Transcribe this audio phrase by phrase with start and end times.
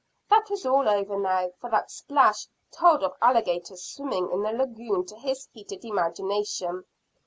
[0.31, 5.05] That was all over now, for that splash told of alligators swimming in the lagoon
[5.05, 6.85] to his heated imagination.